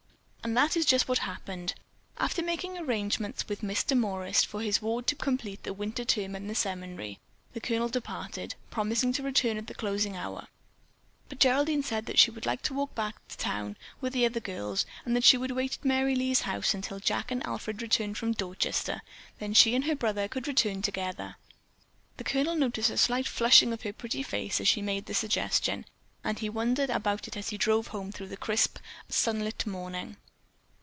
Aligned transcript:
And 0.43 0.57
that 0.57 0.75
is 0.75 0.87
just 0.87 1.07
what 1.07 1.19
happened. 1.19 1.75
After 2.17 2.41
making 2.41 2.75
arrangements 2.75 3.47
with 3.47 3.61
Miss 3.61 3.83
Demorest 3.83 4.47
for 4.47 4.61
his 4.63 4.81
ward 4.81 5.05
to 5.05 5.15
complete 5.15 5.61
the 5.61 5.71
winter 5.71 6.03
term 6.03 6.35
at 6.35 6.47
the 6.47 6.55
seminary, 6.55 7.19
the 7.53 7.61
Colonel 7.61 7.89
departed, 7.89 8.55
promising 8.71 9.13
to 9.13 9.21
return 9.23 9.55
at 9.57 9.67
the 9.67 9.75
closing 9.75 10.17
hour, 10.17 10.47
but 11.29 11.37
Geraldine 11.37 11.83
said 11.83 12.07
that 12.07 12.17
she 12.17 12.31
would 12.31 12.47
like 12.47 12.63
to 12.63 12.73
walk 12.73 12.91
to 12.95 13.37
town 13.37 13.77
with 14.01 14.13
the 14.13 14.25
other 14.25 14.39
girls 14.39 14.83
and 15.05 15.15
that 15.15 15.23
she 15.23 15.37
would 15.37 15.51
wait 15.51 15.77
at 15.77 15.85
Merry 15.85 16.15
Lee's 16.15 16.41
house 16.41 16.73
until 16.73 16.99
Jack 16.99 17.29
and 17.29 17.45
Alfred 17.45 17.83
returned 17.83 18.17
from 18.17 18.31
Dorchester. 18.33 19.03
Then 19.37 19.53
she 19.53 19.75
and 19.75 19.83
her 19.85 19.95
brother 19.95 20.27
could 20.27 20.47
return 20.47 20.81
together. 20.81 21.35
The 22.17 22.23
Colonel 22.23 22.55
noticed 22.55 22.89
a 22.89 22.97
slight 22.97 23.27
flushing 23.27 23.71
of 23.73 23.83
her 23.83 23.93
pretty 23.93 24.23
face 24.23 24.59
as 24.59 24.67
she 24.67 24.81
made 24.81 25.05
the 25.05 25.13
suggestion, 25.13 25.85
and 26.23 26.39
he 26.39 26.49
wondered 26.49 26.89
about 26.89 27.27
it 27.27 27.37
as 27.37 27.49
he 27.49 27.59
drove 27.59 27.89
home 27.89 28.11
through 28.11 28.29
the 28.29 28.35
crisp, 28.37 28.79
sunlit 29.07 29.67
morning. 29.67 30.17